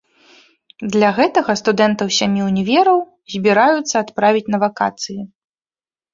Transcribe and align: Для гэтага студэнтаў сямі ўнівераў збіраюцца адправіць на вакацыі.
Для 0.95 1.09
гэтага 1.17 1.55
студэнтаў 1.61 2.07
сямі 2.19 2.41
ўнівераў 2.49 2.99
збіраюцца 3.35 3.93
адправіць 4.03 4.45
на 4.57 4.63
вакацыі. 4.67 5.21